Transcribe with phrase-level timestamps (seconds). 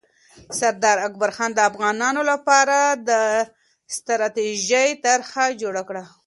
[0.59, 2.77] سردار اکبرخان د افغانانو لپاره
[3.09, 3.11] د
[3.95, 6.03] ستراتیژۍ طرحه جوړه کړه.